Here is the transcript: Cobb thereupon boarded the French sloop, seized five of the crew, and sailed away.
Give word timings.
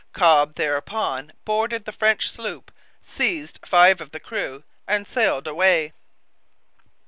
Cobb 0.13 0.55
thereupon 0.55 1.31
boarded 1.45 1.85
the 1.85 1.91
French 1.91 2.31
sloop, 2.31 2.71
seized 3.03 3.59
five 3.63 4.01
of 4.01 4.09
the 4.09 4.19
crew, 4.19 4.63
and 4.87 5.07
sailed 5.07 5.45
away. 5.45 5.93